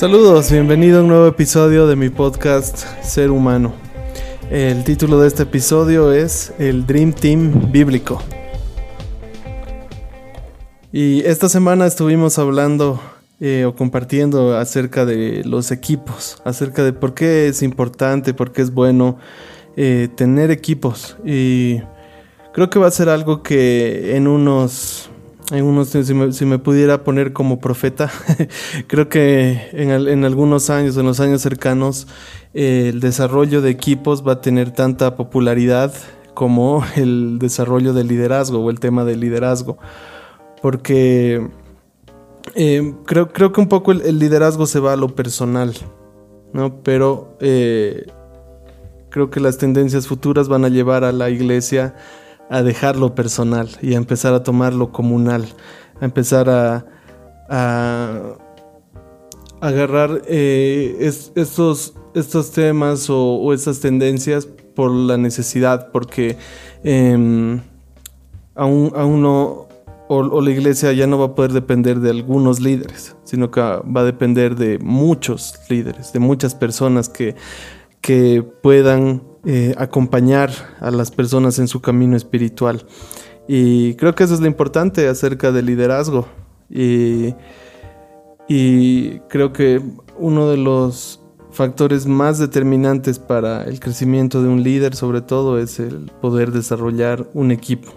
[0.00, 3.74] Saludos, bienvenido a un nuevo episodio de mi podcast Ser Humano.
[4.50, 8.22] El título de este episodio es El Dream Team Bíblico.
[10.90, 12.98] Y esta semana estuvimos hablando
[13.40, 18.62] eh, o compartiendo acerca de los equipos, acerca de por qué es importante, por qué
[18.62, 19.18] es bueno
[19.76, 21.18] eh, tener equipos.
[21.26, 21.82] Y
[22.54, 25.09] creo que va a ser algo que en unos
[25.50, 28.10] en unos, si me, pudiera poner como profeta,
[28.86, 32.06] creo que en, algunos años, en los años cercanos,
[32.54, 35.92] el desarrollo de equipos va a tener tanta popularidad
[36.34, 39.78] como el desarrollo del liderazgo o el tema del liderazgo.
[40.62, 41.48] Porque
[42.54, 45.74] eh, creo, creo que un poco el, liderazgo se va a lo personal,
[46.52, 46.82] ¿no?
[46.82, 48.06] Pero eh,
[49.08, 51.94] creo que las tendencias futuras van a llevar a la iglesia
[52.50, 55.46] a dejarlo personal y a empezar a tomarlo comunal,
[56.00, 56.84] a empezar a,
[59.60, 60.96] agarrar eh,
[61.34, 66.36] estos, estos temas o, o, estas tendencias por la necesidad, porque
[66.84, 67.60] eh,
[68.54, 69.68] aún, aún no,
[70.08, 74.00] o, la iglesia ya no va a poder depender de algunos líderes, sino que va
[74.00, 77.36] a depender de muchos líderes, de muchas personas que,
[78.00, 82.84] que puedan eh, acompañar a las personas en su camino espiritual.
[83.48, 86.28] Y creo que eso es lo importante acerca del liderazgo.
[86.68, 87.34] Y,
[88.48, 89.82] y creo que
[90.18, 95.80] uno de los factores más determinantes para el crecimiento de un líder, sobre todo, es
[95.80, 97.90] el poder desarrollar un equipo.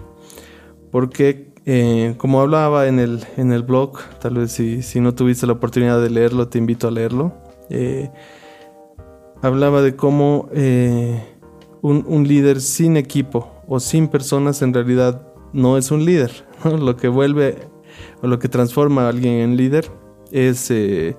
[0.91, 5.53] Porque, eh, como hablaba en el, en el blog, tal vez si, no tuviste la
[5.53, 7.33] oportunidad de leerlo, te invito a leerlo.
[7.69, 8.09] Eh,
[9.41, 10.49] hablaba de cómo
[11.83, 16.31] un, líder sin equipo o sin personas en realidad no es un líder.
[16.63, 17.57] Lo que vuelve
[18.21, 19.91] o lo que transforma a alguien en líder
[20.31, 21.15] es, eh,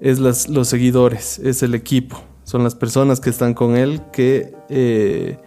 [0.00, 2.20] es los seguidores, es el equipo.
[2.42, 5.38] Son las personas que están con él que eh,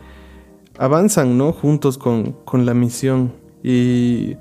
[0.80, 1.52] avanzan ¿no?
[1.52, 3.34] juntos con, la misión.
[3.62, 4.38] Y,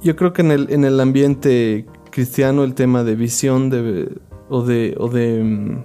[0.00, 3.66] yo creo que en el, en el ambiente cristiano el tema de visión
[4.48, 5.84] o de, o de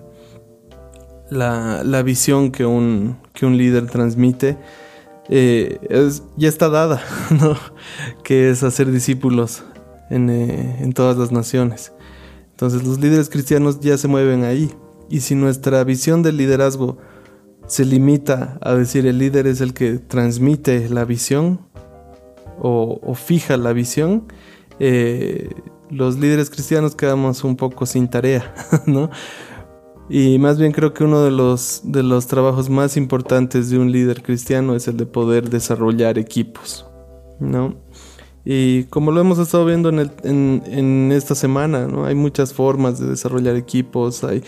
[1.29, 4.57] mm, la, visión que un, que un líder transmite
[5.29, 5.79] eh,
[6.35, 7.57] ya está dada, ¿no?
[8.23, 9.63] que es hacer discípulos
[10.09, 11.93] en, eh, en todas las naciones.
[12.51, 14.71] Entonces los líderes cristianos ya se mueven ahí.
[15.09, 16.97] Y si nuestra visión del liderazgo
[17.67, 21.59] se limita a decir el líder es el que transmite la visión
[22.59, 24.25] o, fija la visión,
[24.79, 25.49] eh,
[25.89, 28.53] los líderes cristianos quedamos un poco sin tarea,
[28.85, 29.09] ¿no?
[30.09, 33.91] Y más bien creo que uno de los, de los trabajos más importantes de un
[33.91, 36.85] líder cristiano es el de poder desarrollar equipos,
[37.39, 37.75] ¿no?
[38.45, 40.11] Y como lo hemos estado viendo en,
[40.65, 42.05] en, esta semana, ¿no?
[42.05, 44.43] Hay muchas formas de desarrollar equipos, hay,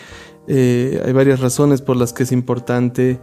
[0.47, 3.21] eh, hay varias razones por las que es importante,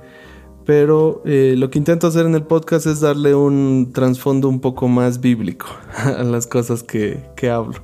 [0.65, 4.89] pero eh, lo que intento hacer en el podcast es darle un trasfondo un poco
[4.89, 5.67] más bíblico
[5.97, 7.81] a las cosas que, que hablo.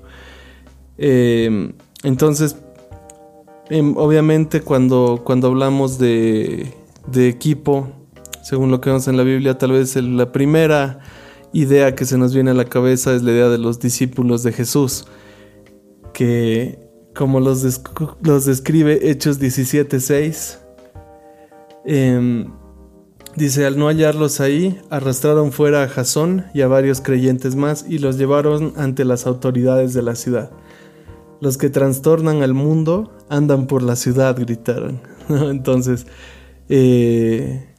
[0.96, 2.56] Eh, entonces,
[3.70, 6.72] Em, obviamente cuando, cuando hablamos de,
[7.14, 7.88] equipo,
[8.42, 11.00] según lo que vemos en la Biblia, tal vez la primera
[11.52, 14.52] idea que se nos viene a la cabeza es la idea de los discípulos de
[14.52, 15.06] Jesús,
[16.14, 16.78] que
[17.14, 17.82] como los,
[18.22, 20.58] los describe Hechos 17:6,
[21.84, 22.50] em,
[23.36, 27.98] dice, al no hallarlos ahí, arrastraron fuera a Jasón y a varios creyentes más y
[27.98, 30.50] los llevaron ante las autoridades de la ciudad.
[31.40, 35.00] Los que trastornan al mundo andan por la ciudad, gritaron.
[35.28, 36.06] Entonces,
[36.68, 37.74] eh,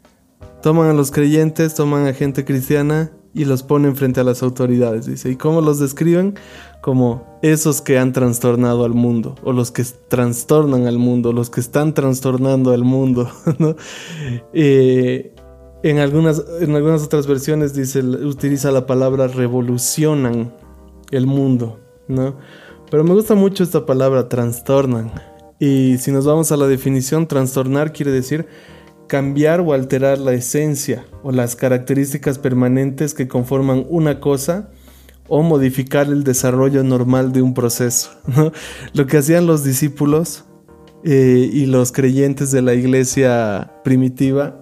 [0.62, 5.06] toman a los creyentes, toman a gente cristiana y los ponen frente a las autoridades.
[5.06, 6.36] Dice, ¿y cómo los describen?
[6.82, 11.60] Como esos que han trastornado al mundo, o los que trastornan al mundo, los que
[11.60, 13.30] están trastornando al mundo.
[14.54, 15.34] Eh,
[15.84, 20.54] en, algunas, en algunas otras versiones dice, utiliza la palabra revolucionan
[21.12, 22.36] el mundo, ¿no?
[22.90, 25.12] Pero me gusta mucho esta palabra, trastornan.
[25.60, 28.48] Y si nos vamos a la definición, trastornar quiere decir
[29.08, 34.70] cambiar o alterar la esencia o las características permanentes que conforman una cosa
[35.28, 38.12] o modificar el desarrollo normal de un proceso.
[38.94, 40.46] Lo que hacían los discípulos
[41.04, 44.60] eh, y los creyentes de la iglesia primitiva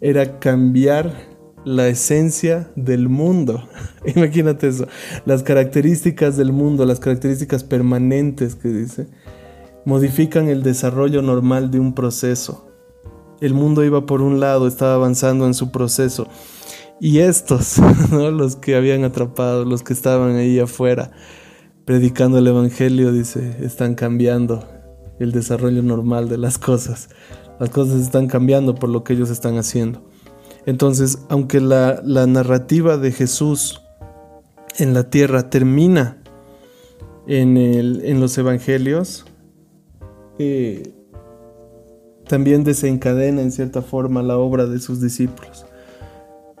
[0.00, 1.27] era cambiar
[1.68, 3.68] la esencia del mundo.
[4.16, 4.86] Imagínate eso,
[5.26, 9.06] las características del mundo, las características permanentes que dice,
[9.84, 12.68] modifican el desarrollo normal de un proceso.
[13.40, 16.26] El mundo iba por un lado, estaba avanzando en su proceso.
[17.00, 17.78] Y estos,
[18.10, 21.12] los que habían atrapado, los que estaban ahí afuera,
[21.84, 24.66] predicando el Evangelio, dice, están cambiando
[25.20, 27.10] el desarrollo normal de las cosas.
[27.60, 30.07] Las cosas están cambiando por lo que ellos están haciendo.
[30.68, 33.80] Entonces, aunque la, narrativa de Jesús
[34.76, 36.18] en la tierra termina
[37.26, 39.24] en, los evangelios,
[40.38, 40.92] eh,
[42.26, 45.64] también desencadena en cierta forma la obra de sus discípulos.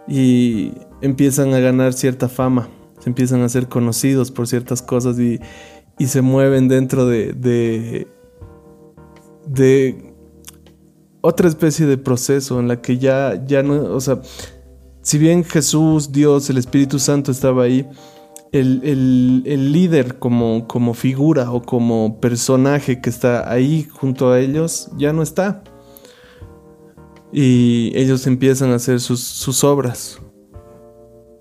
[0.06, 0.72] Y
[1.02, 2.70] empiezan a ganar cierta fama,
[3.00, 5.38] se empiezan a ser conocidos por ciertas cosas y,
[6.06, 8.06] se mueven dentro de, de,
[9.46, 10.07] de,
[11.28, 14.20] otra especie de proceso en la que ya, ya no, o sea,
[15.02, 17.86] si bien Jesús, Dios, el Espíritu Santo estaba ahí,
[18.50, 18.80] el,
[19.44, 25.12] el, líder como, como figura o como personaje que está ahí junto a ellos ya
[25.12, 25.62] no está.
[27.30, 30.22] Y ellos empiezan a hacer sus, sus obras,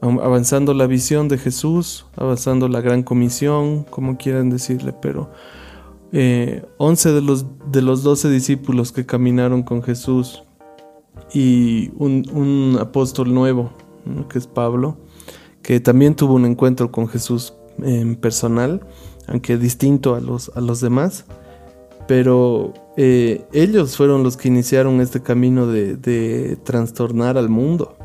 [0.02, 5.32] avanzando la visión de Jesús, avanzando la gran comisión, como quieran decirle, pero
[6.12, 10.44] eh, 11 de los, de los 12 discípulos que caminaron con Jesús
[11.34, 13.72] y un, un apóstol nuevo,
[14.30, 14.98] que es Pablo,
[15.62, 18.86] que también tuvo un encuentro con Jesús en personal,
[19.28, 21.26] aunque distinto a los, a los demás,
[22.08, 27.98] pero eh, ellos fueron los que iniciaron este camino de, de, trastornar al mundo.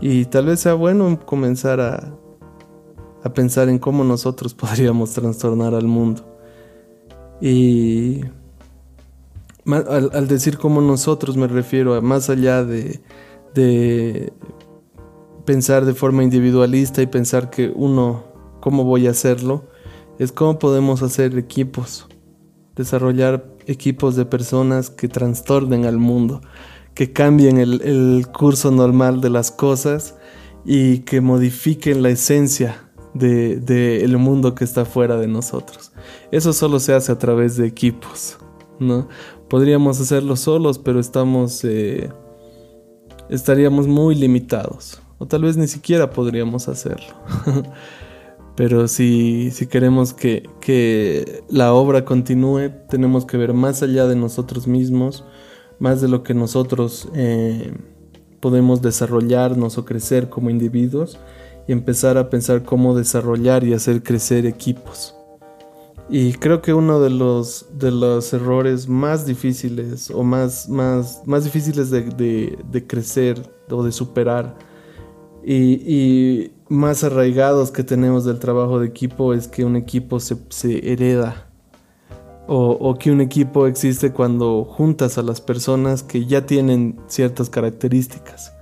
[0.00, 2.12] Y tal vez sea bueno comenzar a,
[3.24, 6.31] a pensar en cómo nosotros podríamos trastornar al mundo.
[7.42, 8.20] Y
[9.66, 13.00] al, decir cómo nosotros me refiero a más allá de,
[13.52, 14.32] de
[15.44, 18.22] pensar de forma individualista y pensar que uno,
[18.60, 19.64] ¿cómo voy a hacerlo?
[20.20, 22.06] Es cómo podemos hacer equipos,
[22.76, 26.42] desarrollar equipos de personas que trastornen al mundo,
[26.94, 30.14] que cambien el, curso normal de las cosas
[30.64, 35.92] y que modifiquen la esencia del de, mundo que está fuera de nosotros.
[36.32, 38.38] Eso solo se hace a través de equipos,
[38.80, 39.08] ¿no?
[39.48, 41.64] Podríamos hacerlo solos, pero estamos...
[41.64, 42.10] Eh,
[43.28, 47.14] estaríamos muy limitados o tal vez ni siquiera podríamos hacerlo.
[48.56, 54.16] Pero si, si queremos que, que, la obra continúe, tenemos que ver más allá de
[54.16, 55.24] nosotros mismos,
[55.78, 57.72] más de lo que nosotros eh,
[58.40, 61.20] podemos desarrollarnos o crecer como individuos
[61.68, 65.14] y empezar a pensar cómo desarrollar y hacer crecer equipos.
[66.08, 71.44] Y creo que uno de los, de los errores más difíciles o más, más, más
[71.44, 72.02] difíciles de,
[72.70, 73.40] de, crecer
[73.70, 74.56] o de superar
[75.44, 80.36] y, más arraigados que tenemos del trabajo de equipo es que un equipo se,
[80.90, 81.48] hereda
[82.46, 88.54] o, que un equipo existe cuando juntas a las personas que ya tienen ciertas características.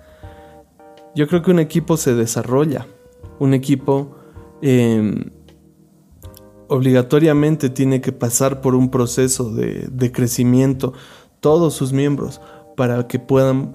[1.15, 2.87] Yo creo que un equipo se desarrolla,
[3.39, 4.17] un equipo
[4.61, 5.31] em,
[6.71, 10.95] obligatoriamente tiene que pasar por un proceso de, de crecimiento,
[11.41, 12.41] todos sus miembros,
[12.77, 13.75] para que puedan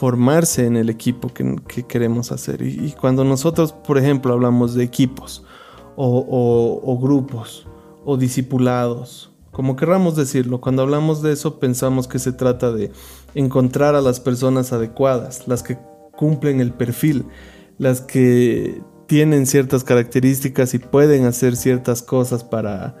[0.00, 2.62] formarse en el equipo que, queremos hacer.
[2.62, 5.44] Y, cuando nosotros, por ejemplo, hablamos de equipos
[5.94, 7.66] o, grupos
[8.06, 12.90] o discipulados, como querramos decirlo, cuando hablamos de eso pensamos que se trata de
[13.34, 15.76] encontrar a las personas adecuadas, las que
[16.16, 17.26] cumplen el perfil,
[17.76, 18.80] las que
[19.10, 22.94] tienen ciertas características y pueden hacer ciertas cosas para,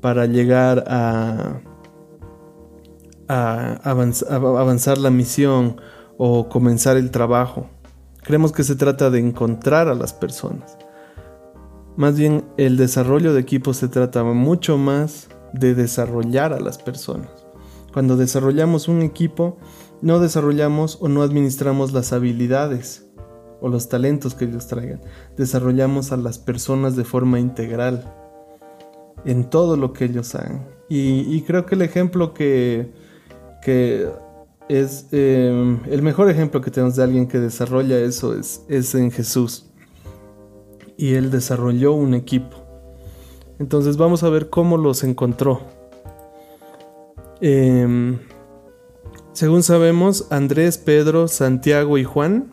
[0.00, 1.60] para llegar a,
[3.28, 5.80] a avanzar la misión
[6.18, 7.70] o comenzar el trabajo.
[8.24, 10.76] Creemos que se trata de encontrar a las personas.
[11.96, 17.30] Más bien el desarrollo de equipos se trata mucho más de desarrollar a las personas.
[17.92, 19.58] Cuando desarrollamos un equipo,
[20.00, 23.11] no desarrollamos o no administramos las habilidades
[23.62, 25.00] o los talentos que ellos traigan.
[25.36, 28.12] Desarrollamos a las personas de forma integral
[29.24, 30.66] en todo lo que ellos hagan.
[30.88, 32.92] Y, creo que el ejemplo que,
[33.62, 34.10] que
[34.68, 39.10] es em, el mejor ejemplo que tenemos de alguien que desarrolla eso es, es en
[39.10, 39.70] Jesús.
[40.98, 42.58] Y él desarrolló un equipo.
[43.58, 45.62] Entonces vamos a ver cómo los encontró.
[47.40, 48.18] Em,
[49.32, 52.52] según sabemos, Andrés, Pedro, Santiago y Juan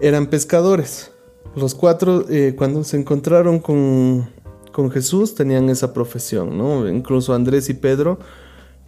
[0.00, 1.12] eran pescadores.
[1.54, 4.28] Los cuatro, eh, cuando se encontraron con,
[4.72, 6.88] con Jesús, tenían esa profesión, ¿no?
[6.88, 8.18] Incluso Andrés y Pedro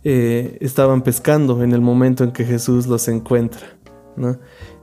[0.02, 3.76] eh, estaban pescando en el momento en que Jesús los encuentra.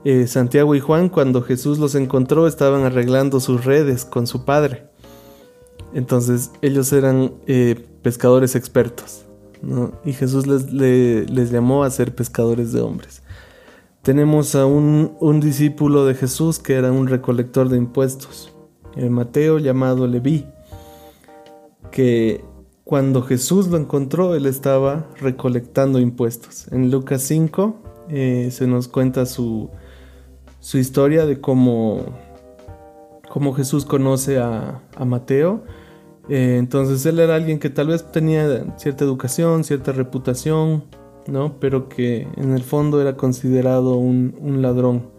[0.04, 4.88] Eh, Santiago y Juan, cuando Jesús los encontró, estaban arreglando sus redes con su padre.
[5.94, 7.32] Entonces ellos eran
[8.02, 9.24] pescadores expertos.
[10.04, 13.22] Y Jesús les, les, llamó a ser pescadores de hombres.
[14.02, 18.52] Tenemos a un, discípulo de Jesús que era un recolector de impuestos.
[18.96, 20.44] eh, Mateo llamado Leví,
[21.92, 22.44] que
[22.82, 26.66] cuando Jesús lo encontró, él estaba recolectando impuestos.
[26.72, 27.76] En Lucas 5
[28.08, 29.70] eh, se nos cuenta su,
[30.58, 32.00] su historia de cómo,
[33.28, 35.62] cómo Jesús conoce a, Mateo.
[36.28, 40.86] Eh, entonces él era alguien que tal vez tenía cierta educación, cierta reputación,
[41.26, 41.58] ¿no?
[41.60, 45.10] Pero que en el fondo era considerado un, ladrón,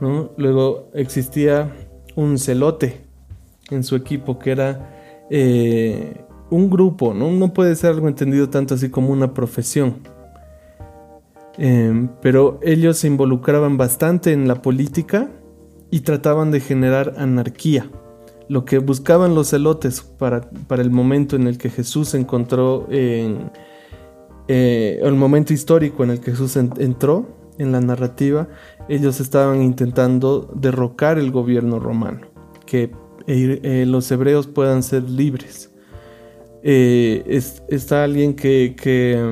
[0.00, 0.30] ¿no?
[0.36, 1.72] Luego existía
[2.16, 3.00] un celote
[3.70, 7.30] en su equipo que era eh, un grupo, ¿no?
[7.30, 9.96] No puede ser algo entendido tanto así como una profesión.
[11.56, 15.30] Em, pero ellos se involucraban bastante en la política
[15.90, 17.88] y trataban de generar anarquía.
[18.48, 23.50] Lo que buscaban los celotes para, para el momento en el que Jesús encontró en
[24.48, 27.26] el momento histórico en el que Jesús entró
[27.58, 28.48] en la narrativa,
[28.88, 32.26] ellos estaban intentando derrocar el gobierno romano,
[32.66, 32.90] que
[33.26, 35.70] eh, los hebreos puedan ser libres.
[36.62, 38.74] Eh, está alguien que,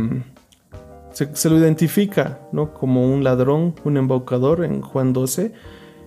[0.00, 0.22] mm,
[1.12, 2.40] se, lo identifica
[2.74, 5.52] como un ladrón, un embaucador en Juan 12,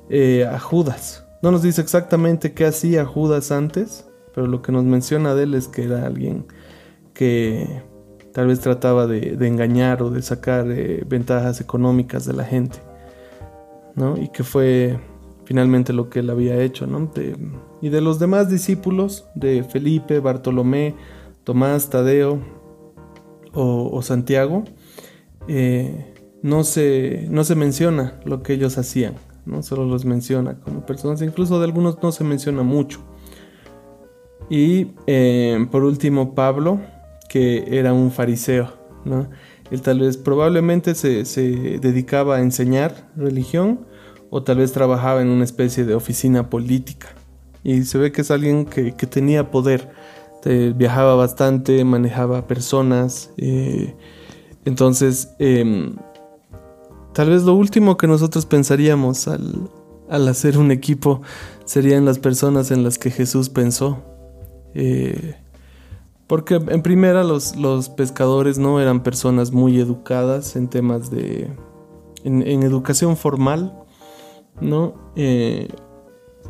[0.09, 1.25] eh, a Judas.
[1.41, 5.53] No nos dice exactamente qué hacía Judas antes, pero lo que nos menciona de él
[5.53, 6.45] es que era alguien
[7.13, 7.83] que
[8.35, 12.79] tal vez trataba de, engañar o de sacar eh, ventajas económicas de la gente,
[13.95, 14.17] ¿no?
[14.21, 14.99] Y que fue
[15.45, 17.09] finalmente lo que él había hecho, ¿no?
[17.81, 20.95] y de los demás discípulos, de Felipe, Bartolomé,
[21.45, 22.41] Tomás, Tadeo
[23.53, 24.65] o, Santiago,
[25.47, 29.13] eh, no, se, no se menciona lo que ellos hacían,
[29.45, 29.63] ¿no?
[29.63, 32.99] solo los menciona como personas, incluso de algunos no se menciona mucho.
[34.49, 36.81] Y eh, por último, Pablo,
[37.35, 38.71] que era un fariseo,
[39.03, 39.27] ¿no?
[39.69, 41.23] Él tal vez probablemente se,
[41.79, 43.85] dedicaba a enseñar religión
[44.29, 47.09] o tal vez trabajaba en una especie de oficina política.
[47.63, 49.89] Y se ve que es alguien que, que tenía poder
[50.45, 53.31] este, viajaba bastante, manejaba personas.
[53.37, 53.95] Eh,
[54.63, 55.95] entonces, em,
[57.13, 61.23] tal vez lo último que nosotros pensaríamos al, hacer un equipo
[61.65, 64.03] serían las personas en las que Jesús pensó.
[64.75, 65.33] Eh,
[66.27, 71.49] porque en primera los, los, pescadores no eran personas muy educadas en temas de...
[72.23, 73.73] en, educación formal,
[74.59, 74.95] ¿no?
[75.15, 75.67] Eh,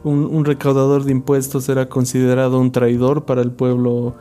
[0.03, 4.15] un, recaudador de impuestos era considerado un traidor para el pueblo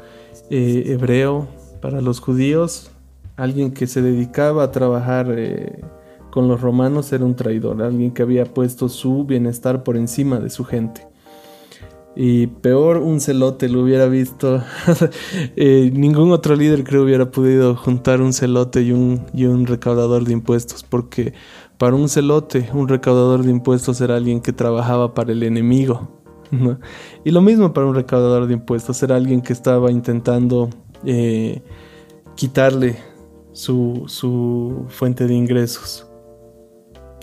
[0.50, 1.46] eh, hebreo,
[1.80, 2.90] para los judíos.
[3.36, 5.84] Alguien que se dedicaba a trabajar eh,
[6.30, 10.50] con los romanos era un traidor, alguien que había puesto su bienestar por encima de
[10.50, 11.06] su gente.
[12.16, 14.62] Y peor un celote lo hubiera visto.
[15.56, 20.24] Eh, ningún otro líder creo hubiera podido juntar un celote y un, y un recaudador
[20.24, 21.32] de impuestos porque
[21.78, 26.08] para un celote, un recaudador de impuestos era alguien que trabajaba para el enemigo.
[27.24, 30.70] Y lo mismo para un recaudador de impuestos, era alguien que estaba intentando
[31.04, 31.62] eh,
[32.36, 32.96] quitarle
[33.52, 36.06] su, fuente de ingresos.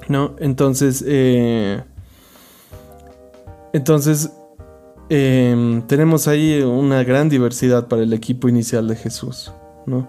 [0.08, 0.36] ¿No?
[0.40, 1.82] Entonces, eh,
[3.72, 4.32] entonces
[5.14, 9.52] em, tenemos ahí una gran diversidad para el equipo inicial de Jesús.
[9.86, 10.08] ¿no?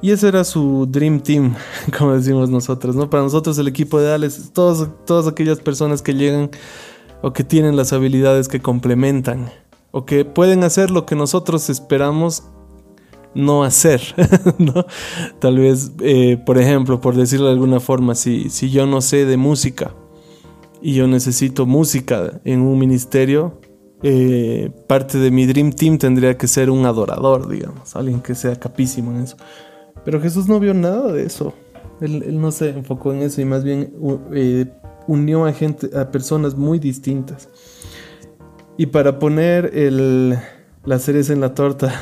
[0.00, 1.54] Y ese era su Dream Team,
[1.98, 3.10] como decimos nosotros, ¿no?
[3.10, 6.50] Para nosotros el equipo ideal es todos, todas aquellas personas que llegan
[7.20, 9.50] o que tienen las habilidades que complementan
[9.90, 12.44] o que pueden hacer lo que nosotros esperamos
[13.34, 14.00] no hacer,
[14.58, 14.86] ¿no?
[15.40, 19.26] Tal vez, eh, por ejemplo, por decirlo de alguna forma, si, si yo no sé
[19.26, 19.92] de música
[20.80, 23.60] y yo necesito música en un ministerio,
[24.02, 28.56] eh, parte de mi Dream Team tendría que ser un adorador, digamos, alguien que sea
[28.56, 29.36] capísimo en eso.
[30.04, 31.52] Pero Jesús no vio nada de eso.
[32.00, 33.92] Él, no se enfocó en eso y más bien
[34.32, 34.66] eh,
[35.06, 37.48] unió a gente, a personas muy distintas.
[38.76, 40.38] Y para poner el,
[40.84, 41.92] la cereza en la torta,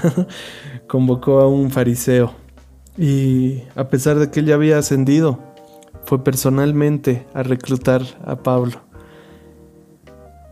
[0.86, 2.32] convocó a un fariseo.
[2.98, 5.38] Y a pesar de que él ya había ascendido,
[6.04, 8.85] fue personalmente a reclutar a Pablo.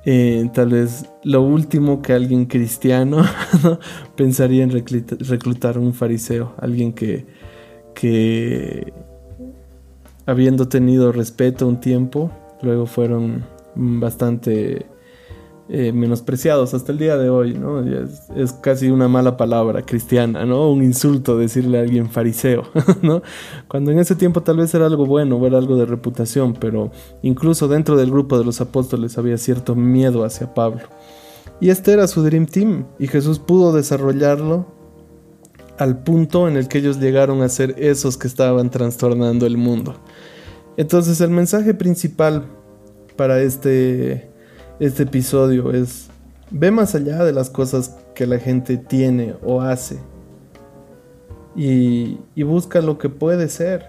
[0.07, 3.25] Eh, tal vez lo último que alguien cristiano
[4.17, 7.27] pensaría en reclutar, un fariseo, alguien que,
[7.95, 8.93] que
[10.27, 12.31] habiendo tenido respeto un tiempo,
[12.61, 13.45] luego fueron
[13.75, 14.87] bastante
[15.71, 17.81] eh, menospreciados hasta el día de hoy, ¿no?
[17.81, 20.71] Es, casi una mala palabra cristiana, ¿no?
[20.71, 22.65] Un insulto decirle a alguien fariseo,
[23.03, 23.23] ¿no?
[23.67, 26.91] Cuando en ese tiempo tal vez era algo bueno, era algo de reputación, pero
[27.23, 30.83] incluso dentro del grupo de los apóstoles había cierto miedo hacia Pablo.
[31.61, 34.67] Y este era su Dream Team, y Jesús pudo desarrollarlo
[35.79, 39.95] al punto en el que ellos llegaron a ser esos que estaban trastornando el mundo.
[40.77, 42.45] Entonces el mensaje principal
[43.17, 44.34] para este
[44.81, 46.09] este episodio es
[46.51, 49.99] ve más allá de las cosas que la gente tiene o hace
[51.57, 53.87] y, busca lo que puede ser.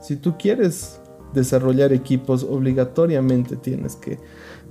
[0.00, 1.00] Si tú quieres
[1.32, 4.18] desarrollar equipos, obligatoriamente tienes que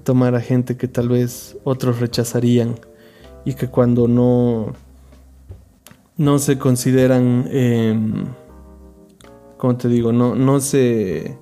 [0.04, 2.76] tomar a gente que tal vez otros rechazarían
[3.46, 4.74] y que cuando no,
[6.18, 7.98] no se consideran, eh,
[9.58, 11.38] como te digo, no, no se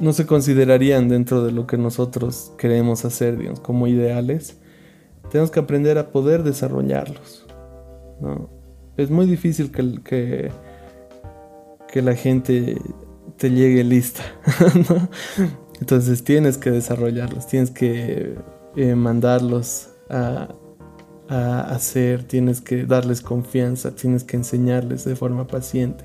[0.00, 4.58] no se considerarían dentro de lo que nosotros queremos hacer, digamos, como ideales,
[5.30, 7.46] tenemos que aprender a poder desarrollarlos.
[8.96, 10.50] Es muy difícil que,
[11.88, 12.80] que, la gente
[13.36, 14.22] te llegue lista.
[15.80, 18.36] Entonces tienes que desarrollarlos, tienes que
[18.76, 20.48] eh, mandarlos a,
[21.28, 26.04] a, hacer, tienes que darles confianza, tienes que enseñarles de forma paciente,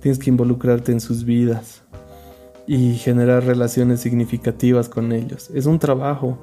[0.00, 1.81] tienes que involucrarte en sus vidas
[2.66, 5.50] y generar relaciones significativas con ellos.
[5.54, 6.38] Es un trabajo,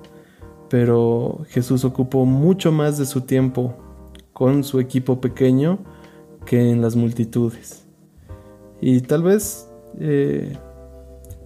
[0.69, 3.73] pero Jesús ocupó mucho más de su tiempo
[4.33, 5.79] con su equipo pequeño
[6.45, 7.85] que en las multitudes.
[8.81, 10.57] Y tal vez, eh,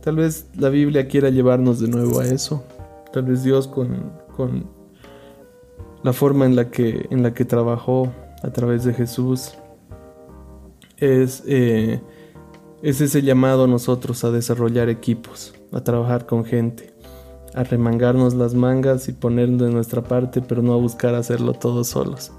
[0.02, 2.64] tal vez la Biblia quiera llevarnos de nuevo a eso.
[3.12, 4.70] Tal vez Dios con, con
[6.04, 8.12] la forma en la que, en la que trabajó
[8.44, 9.54] a través de Jesús
[10.98, 12.02] es, eh,
[12.84, 16.94] es ese llamado a nosotros a desarrollar equipos, a trabajar con gente,
[17.56, 21.88] a remangarnos las mangas y poner de nuestra parte, pero no a buscar hacerlo todos
[21.88, 22.32] solos.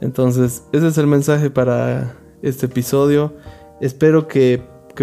[0.00, 3.34] Entonces, ese es el mensaje para este episodio
[3.80, 4.62] espero que,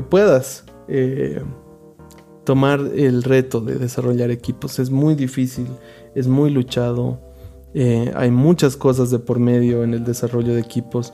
[0.09, 1.41] puedas eh,
[2.43, 4.77] tomar el reto de desarrollar equipos.
[4.77, 5.65] Es muy difícil,
[6.13, 7.19] es muy luchado,
[7.73, 11.13] eh, hay muchas cosas de por medio en el desarrollo de equipos,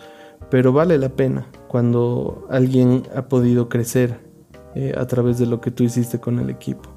[0.50, 4.20] pero vale la pena cuando alguien ha podido crecer
[4.76, 6.90] eh, a través de lo que tú hiciste con el equipo.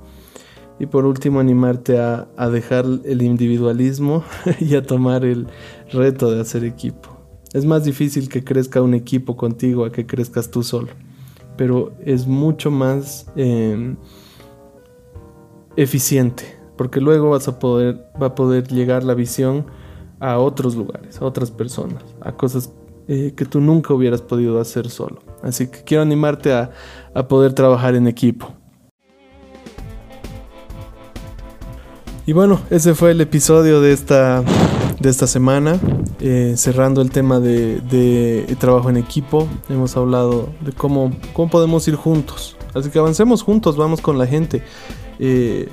[0.78, 4.24] Y por último, animarte a, a dejar el individualismo
[4.60, 5.46] y a tomar el
[5.90, 7.16] reto de hacer equipo.
[7.52, 10.88] Es más difícil que crezca un equipo contigo a que crezcas tú solo.
[11.56, 13.96] Pero es mucho más em,
[15.76, 16.44] eficiente.
[16.76, 19.64] Porque luego vas a poder, va a poder llegar la visión
[20.20, 22.72] a otros lugares, a otras personas, a cosas
[23.08, 25.20] eh, que tú nunca hubieras podido hacer solo.
[25.42, 26.70] Así que quiero animarte a,
[27.14, 28.52] a poder trabajar en equipo.
[32.26, 34.42] Y bueno, ese fue el episodio de esta
[35.00, 35.78] de esta semana,
[36.20, 39.48] eh, cerrando el tema de, trabajo en equipo.
[39.68, 42.56] Hemos hablado de cómo, cómo podemos ir juntos.
[42.74, 44.62] Así que avancemos juntos, vamos con la gente.
[45.18, 45.68] Eh,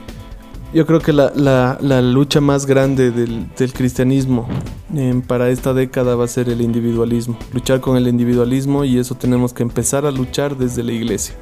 [0.74, 4.48] yo creo que la, lucha más grande del, cristianismo
[4.96, 7.38] eh, para esta década va a ser el individualismo.
[7.54, 11.36] Luchar con el individualismo y eso tenemos que empezar a luchar desde la iglesia.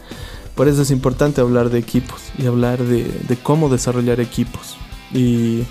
[0.56, 4.78] Por eso es importante hablar de equipos y hablar de, de cómo desarrollar equipos.
[5.14, 5.64] Y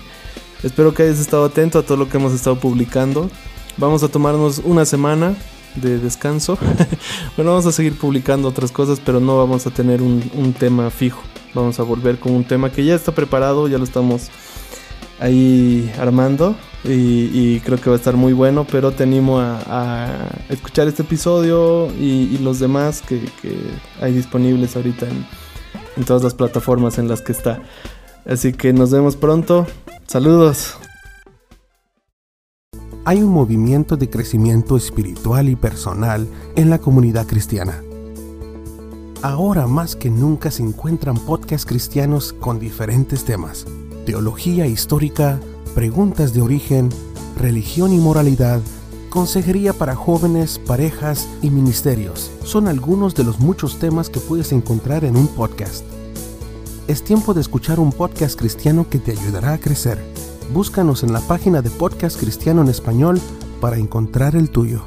[0.63, 3.31] Espero que hayas estado atento a todo lo que hemos estado publicando.
[3.77, 5.35] Vamos a tomarnos una semana
[5.75, 6.55] de descanso.
[7.35, 11.23] bueno, vamos a seguir publicando otras cosas, pero no vamos a tener un, tema fijo.
[11.53, 14.29] Vamos a volver con un tema que ya está preparado, ya lo estamos
[15.19, 20.87] ahí armando y, creo que va a estar muy bueno, pero te animo a, escuchar
[20.87, 23.21] este episodio y, los demás que,
[24.01, 25.07] hay disponibles ahorita
[25.97, 27.61] en todas las plataformas en las que está.
[28.25, 29.67] Así que nos vemos pronto.
[30.07, 30.75] Saludos.
[33.03, 37.81] Hay un movimiento de crecimiento espiritual y personal en la comunidad cristiana.
[39.21, 43.65] Ahora más que nunca se encuentran podcasts cristianos con diferentes temas.
[44.05, 45.39] Teología histórica,
[45.75, 46.89] preguntas de origen,
[47.37, 48.61] religión y moralidad,
[49.09, 52.31] consejería para jóvenes, parejas y ministerios.
[52.43, 55.83] Son algunos de los muchos temas que puedes encontrar en un podcast
[56.91, 59.97] es tiempo de escuchar un podcast cristiano que te ayudará a crecer.
[60.53, 63.17] Búscanos en la página de Podcast Cristiano en Español
[63.61, 64.83] para encontrar el tuyo.